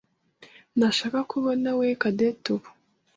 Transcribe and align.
ntashaka 0.77 1.19
kubonawe 1.29 1.85
Cadette 2.01 2.47
ubu. 2.55 2.69